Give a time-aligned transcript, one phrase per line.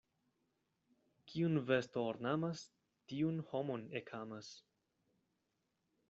[1.31, 2.63] Kiun vesto ornamas,
[3.11, 4.49] tiun homoj ekamas.